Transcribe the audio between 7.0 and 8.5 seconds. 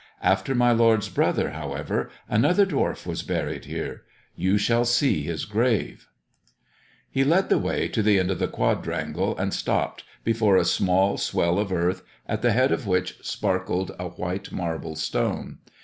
110 THE dwarf's chamber He led the way to the end of the